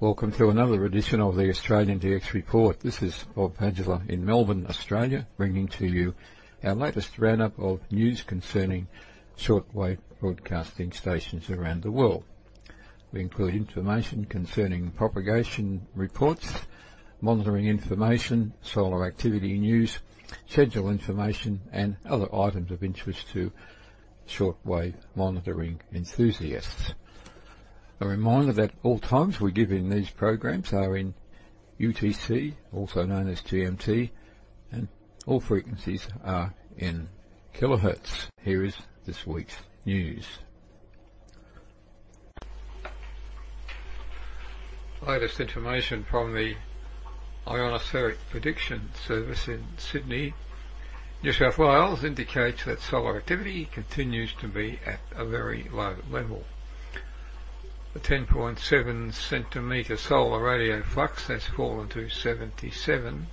[0.00, 2.78] Welcome to another edition of the Australian DX Report.
[2.78, 6.14] This is Bob Padula in Melbourne, Australia, bringing to you
[6.62, 8.86] our latest roundup of news concerning
[9.36, 12.22] shortwave broadcasting stations around the world.
[13.10, 16.48] We include information concerning propagation reports,
[17.20, 19.98] monitoring information, solar activity news,
[20.46, 23.50] schedule information and other items of interest to
[24.28, 26.94] shortwave monitoring enthusiasts.
[28.00, 31.14] A reminder that all times we give in these programs are in
[31.80, 34.10] UTC, also known as GMT,
[34.70, 34.86] and
[35.26, 37.08] all frequencies are in
[37.54, 38.28] kilohertz.
[38.42, 40.26] Here is this week's news.
[45.04, 46.54] Latest information from the
[47.48, 50.34] Ionospheric Prediction Service in Sydney,
[51.22, 56.44] New South Wales indicates that solar activity continues to be at a very low level.
[57.94, 63.26] The 10.7 centimetre solar radio flux has fallen to 77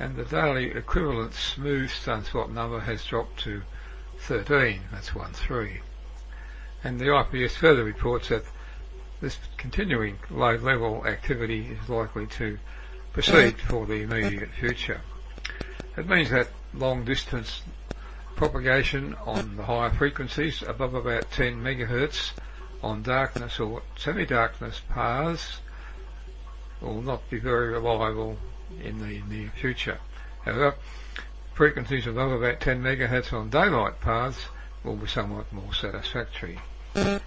[0.00, 3.62] and the daily equivalent smooth sunspot number has dropped to
[4.18, 5.80] 13, that's 1 3.
[6.82, 8.44] And the IPS further reports that
[9.20, 12.58] this continuing low level activity is likely to
[13.12, 15.00] proceed for the immediate future.
[15.96, 17.62] It means that long distance
[18.34, 22.32] propagation on the higher frequencies above about 10 megahertz
[22.84, 25.60] on darkness or semi-darkness paths
[26.80, 28.36] will not be very reliable
[28.82, 29.98] in the near future.
[30.44, 30.74] However,
[31.54, 34.46] frequencies above about 10 megahertz on daylight paths
[34.82, 36.58] will be somewhat more satisfactory.
[36.94, 37.20] So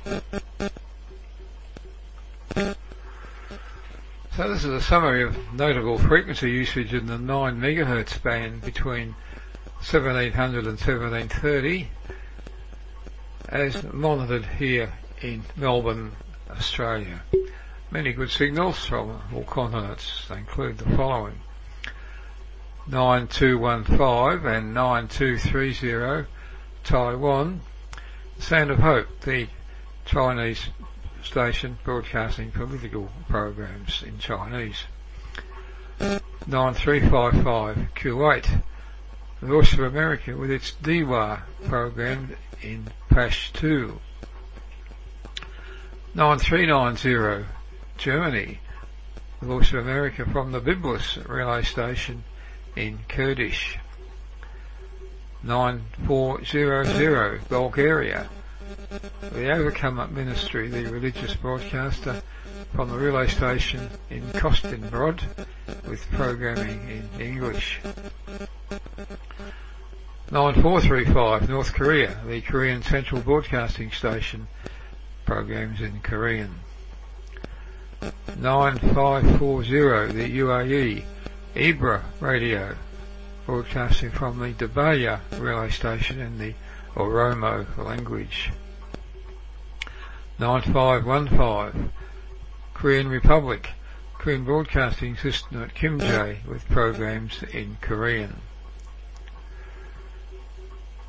[4.35, 9.16] this is a summary of notable frequency usage in the 9 megahertz band between
[9.79, 11.89] 1700 and 1730
[13.50, 16.16] as monitored here in Melbourne,
[16.50, 17.22] Australia.
[17.89, 20.25] Many good signals from all continents.
[20.28, 21.39] They include the following.
[22.88, 26.27] 9215 and 9230
[26.83, 27.61] Taiwan.
[28.39, 29.47] Sound of Hope, the
[30.06, 30.69] Chinese
[31.23, 34.83] station broadcasting political programs in Chinese.
[36.00, 38.61] 9355 Kuwait,
[39.41, 44.00] the Voice of America with its Deewa program in Pashto.
[46.17, 47.45] 9390
[48.00, 48.59] Germany,
[49.39, 52.23] the Voice of America from the Biblis relay station
[52.75, 53.78] in Kurdish.
[55.44, 58.27] 9400 Bulgaria,
[59.31, 62.23] the Overcomer Ministry, the religious broadcaster
[62.73, 65.22] from the relay station in Kostinbrod
[65.88, 67.79] with programming in English.
[70.31, 74.47] 9435 North Korea, the Korean Central Broadcasting Station
[75.27, 76.55] programs in Korean.
[78.38, 81.03] 9540, the UAE,
[81.53, 82.77] Ibra radio,
[83.45, 86.53] broadcasting from the Dhabbaya relay station in the
[86.95, 88.51] Oromo language.
[90.39, 91.91] 9515,
[92.73, 93.71] Korean Republic,
[94.13, 98.41] Korean Broadcasting System at Kimjae with programs in Korean.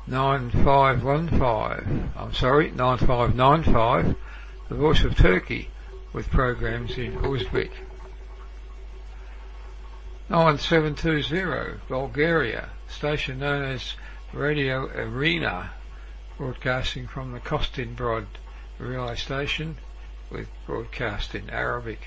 [0.09, 4.15] 9515, I'm sorry, 9595,
[4.67, 5.69] the voice of Turkey
[6.13, 7.69] with programs in Uzbek.
[10.29, 13.93] 9720, Bulgaria, station known as
[14.33, 15.69] Radio Arena,
[16.37, 18.25] broadcasting from the Kostinbrod
[18.79, 19.77] relay station
[20.31, 21.99] with broadcast in Arabic.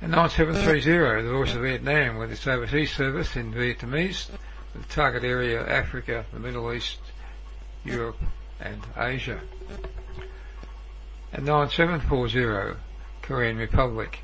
[0.00, 4.30] And 9730, the voice of Vietnam with its overseas service in Vietnamese,
[4.84, 6.98] target area Africa, the Middle East,
[7.84, 8.18] Europe
[8.60, 9.40] and Asia.
[11.32, 12.78] And 9740
[13.22, 14.20] Korean Republic,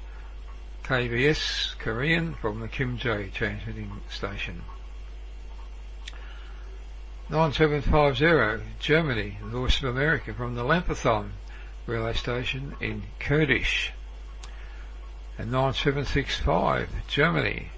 [0.85, 4.63] KBS Korean from the Kim Kimjae transmitting station.
[7.31, 11.31] 9750 Germany, the Voice of America from the Lampertheim
[11.87, 13.93] relay station in Kurdish.
[15.39, 17.71] And 9765 Germany,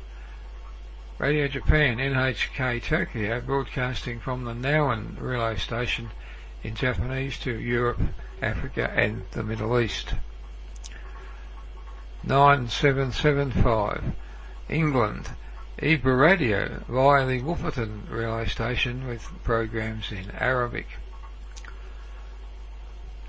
[1.19, 6.11] Radio Japan NHK Tokyo broadcasting from the Nauen relay station
[6.63, 8.01] in Japanese to Europe,
[8.43, 10.13] Africa and the Middle East.
[12.23, 14.13] 9775
[14.69, 15.31] England
[15.79, 20.87] Ibra Radio via the Woofferton relay station with programs in Arabic.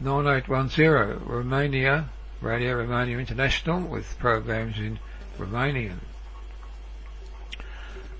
[0.01, 2.09] 9810 Romania
[2.41, 4.99] Radio Romania International with programs in
[5.39, 5.99] Romanian.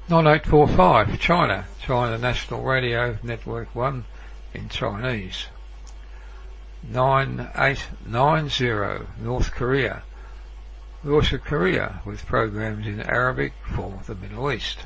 [0.10, 4.06] 9845 China, China National Radio Network 1
[4.54, 5.48] in Chinese.
[6.90, 10.04] 9890 North Korea.
[11.04, 14.86] Of Korea with programs in Arabic for the Middle East.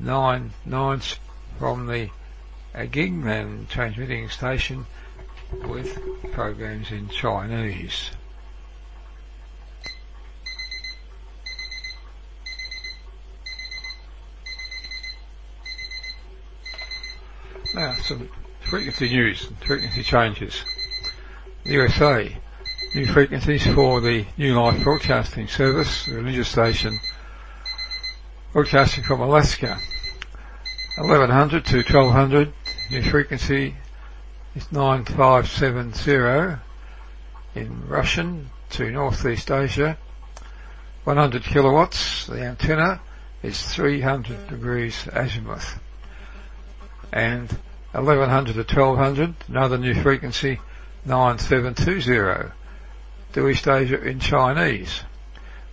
[0.00, 1.02] 99
[1.58, 2.08] from the
[2.74, 4.86] Agignan transmitting station
[5.66, 5.98] with
[6.32, 8.12] programs in Chinese.
[17.74, 18.28] Now, some
[18.60, 20.62] frequency news frequency changes.
[21.64, 22.36] The USA,
[22.94, 27.00] new frequencies for the New Life Broadcasting Service, the religious station,
[28.52, 29.78] broadcasting from Alaska.
[30.98, 32.52] 1100 to 1200,
[32.90, 33.74] new frequency
[34.54, 36.60] is 9570
[37.54, 39.96] in Russian to Northeast Asia.
[41.04, 43.00] 100 kilowatts, the antenna
[43.42, 45.80] is 300 degrees azimuth.
[47.12, 47.50] And
[47.92, 50.60] 1100 to 1200, another new frequency,
[51.04, 52.52] 9720
[53.34, 55.02] to East Asia in Chinese.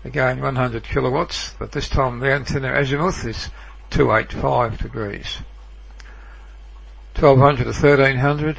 [0.03, 3.49] Again 100 kilowatts, but this time the antenna azimuth is
[3.91, 5.41] 285 degrees.
[7.15, 8.57] 1200 to 1300,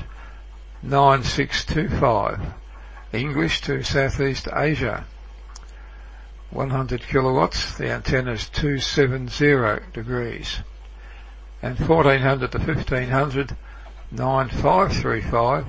[0.83, 2.41] 9625.
[3.13, 5.05] English to Southeast Asia.
[6.51, 10.61] 100 kilowatts, the antenna is 270 degrees.
[11.63, 13.57] And 1400 to 1500,
[14.11, 15.67] 9535,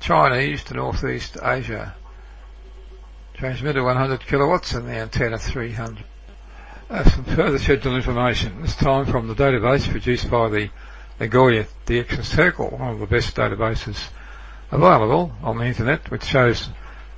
[0.00, 1.94] Chinese to Northeast Asia.
[3.34, 6.04] Transmitter 100 kilowatts and the antenna 300.
[6.88, 10.70] Uh, some further schedule information, this time from the database produced by the
[11.18, 14.08] Nagoya DX Circle, one of the best databases
[14.70, 16.68] available on the internet, which shows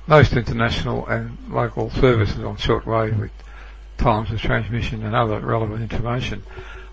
[0.07, 3.31] most international and local services on shortwave with
[3.97, 6.41] times of transmission and other relevant information.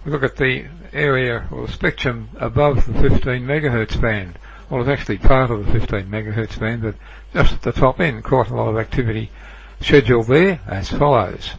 [0.06, 4.38] Look at the area or spectrum above the 15 megahertz band.
[4.70, 6.94] Well, it's actually part of the 15 megahertz band, but
[7.35, 9.32] just at the top end, quite a lot of activity
[9.81, 11.55] scheduled there as follows.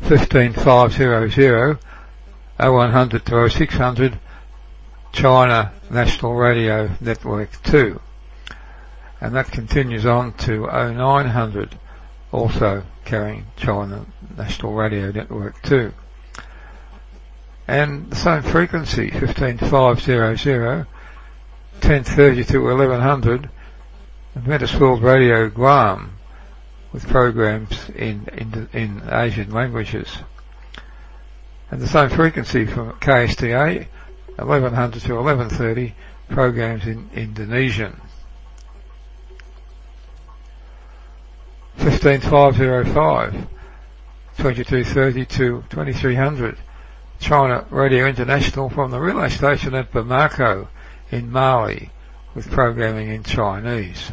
[0.00, 1.78] 15500,
[2.58, 4.18] 0100 to 0600,
[5.12, 8.00] China National Radio Network 2.
[9.20, 11.78] And that continues on to 0900,
[12.32, 15.92] also carrying China National Radio Network 2.
[17.70, 20.86] And the same frequency, 15500,
[21.78, 23.48] 1030 to 1100,
[24.34, 26.18] Adventist World Radio Guam,
[26.92, 30.18] with programs in, in, in Asian languages.
[31.70, 33.86] And the same frequency from KSTA,
[34.34, 35.94] 1100 to 1130,
[36.28, 38.00] programs in Indonesian.
[41.76, 43.32] 15505,
[44.38, 46.58] 2230 to 2300,
[47.20, 50.68] China Radio International from the relay station at Bamako,
[51.10, 51.90] in Mali
[52.34, 54.12] with programming in Chinese.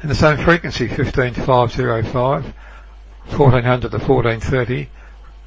[0.00, 4.88] And the same frequency, 15505, 1400 to 1430,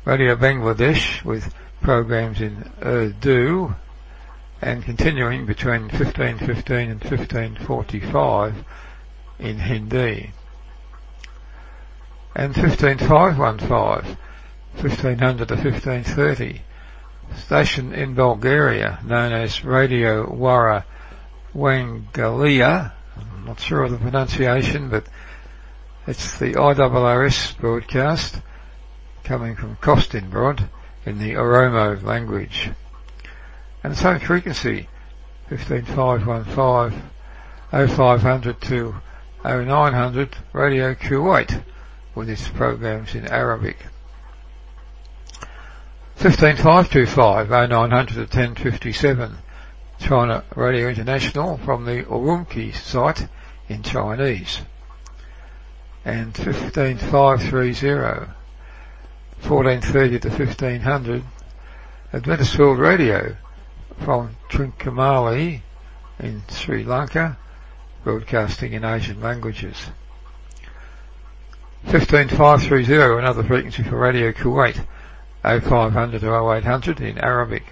[0.05, 3.75] Radio Bangladesh with programs in Urdu
[4.61, 8.63] and continuing between 1515 and 1545
[9.39, 10.31] in Hindi.
[12.35, 14.17] And 15515,
[14.77, 16.61] 1500 to 1530,
[17.37, 20.83] station in Bulgaria known as Radio Wara
[21.55, 22.91] Wangalia.
[23.17, 25.05] I'm not sure of the pronunciation, but
[26.07, 28.41] it's the IRRS broadcast
[29.23, 30.67] coming from Kostinbrod
[31.05, 32.69] in the Oromo language.
[33.83, 34.87] And the same frequency,
[35.49, 37.01] 15515,
[37.71, 38.95] 0500 to
[39.43, 41.63] 0900, Radio Kuwait,
[42.13, 43.77] with its programs in Arabic.
[46.15, 49.37] 15525 0900 1057
[49.99, 53.27] China Radio International from the Urumqi site
[53.67, 54.61] in Chinese.
[56.05, 58.31] And 15530
[59.41, 61.23] 1430 to 1500
[62.13, 63.35] Adventist Radio
[63.99, 65.61] from Trincomalee
[66.19, 67.37] in Sri Lanka
[68.03, 69.89] broadcasting in Asian languages.
[71.87, 74.85] 15530 another frequency for Radio Kuwait
[75.45, 77.63] 0500 to 0800 in Arabic.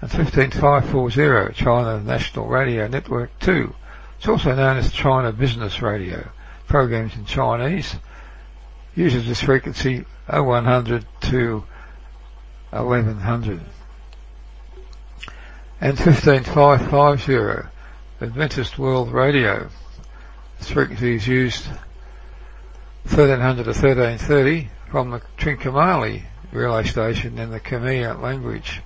[0.00, 3.74] And 15540 China National Radio Network 2.
[4.18, 6.30] It's also known as China Business Radio.
[6.68, 7.96] Programs in Chinese.
[8.94, 11.64] Uses this frequency 0100 to
[12.70, 13.60] 1100.
[15.80, 17.68] And 15550
[18.20, 19.68] Adventist World Radio.
[20.58, 21.66] This frequency is used
[23.04, 28.82] 1300 to 1330 from the Trincomalee relay station in the Khmer language.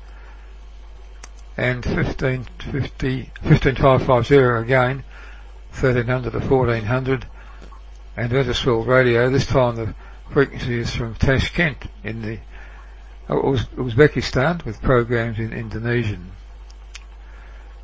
[1.56, 5.04] and 1550, 15550 again,
[5.70, 7.26] 1300 to 1400,
[8.16, 9.30] and Ethersfield Radio.
[9.30, 9.94] This time the
[10.30, 12.38] frequency is from Tashkent in the
[13.28, 16.32] uh, Uzbekistan with programs in Indonesian.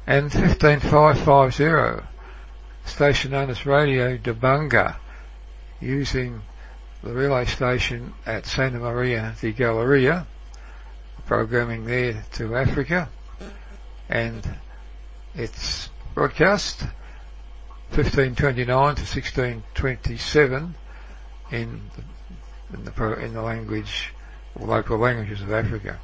[0.07, 2.07] And 15550,
[2.85, 4.97] station known as Radio Dabanga,
[5.81, 6.43] using
[7.03, 10.27] the relay station at Santa Maria di Galeria,
[11.27, 13.09] programming there to Africa,
[14.09, 14.47] and
[15.35, 16.83] it's broadcast
[17.91, 20.75] 1529 to 1627
[21.51, 24.13] in the, in the, in the language,
[24.59, 25.99] local languages of Africa.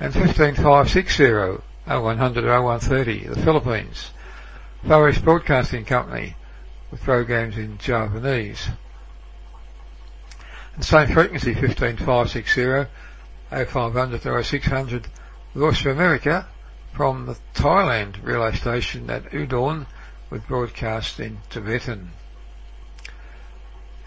[0.00, 4.10] And 15560, 0100 0130, the Philippines.
[4.86, 6.36] Far East Broadcasting Company
[6.90, 8.68] with programs in Javanese.
[10.74, 12.90] And same frequency, 15560,
[13.50, 15.08] 0500 to 0600,
[15.54, 16.46] Voice of America
[16.92, 19.86] from the Thailand relay station at Udon
[20.30, 22.10] with broadcast in Tibetan.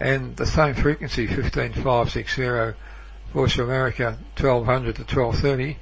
[0.00, 2.78] And the same frequency, 15560,
[3.32, 5.78] Voice of America, 1200 to 1230,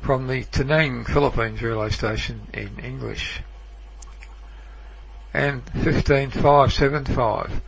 [0.00, 3.40] from the Tinang, Philippines relay station in English.
[5.34, 7.60] And 15575,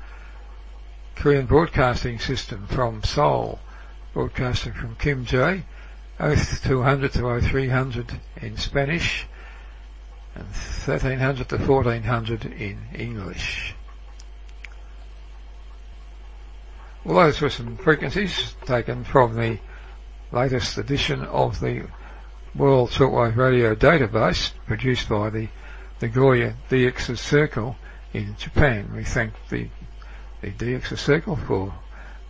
[1.17, 3.59] Korean Broadcasting System from Seoul,
[4.15, 5.65] broadcasting from Kimjae,
[6.19, 9.27] 0200 to 0300 in Spanish,
[10.37, 13.75] and 1300 to 1400 in English.
[17.05, 19.59] Well, those were some frequencies taken from the
[20.31, 21.89] latest edition of the
[22.55, 25.49] World Shortwave Radio database produced by the
[26.01, 27.75] Nagoya DX Circle
[28.13, 28.93] in Japan.
[28.95, 29.69] We thank the,
[30.43, 31.75] the DX Circle for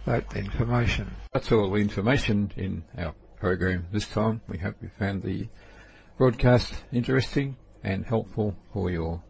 [0.05, 1.11] that information.
[1.33, 4.41] That's all the information in our program this time.
[4.49, 5.49] We hope you found the
[6.17, 9.23] broadcast interesting and helpful for your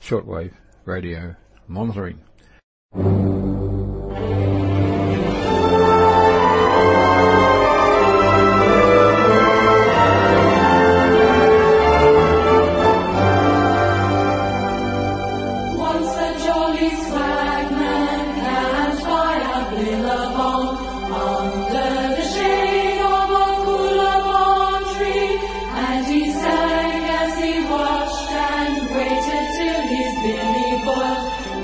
[0.00, 0.52] shortwave
[0.84, 1.34] radio
[1.66, 2.20] monitoring.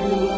[0.08, 0.37] you.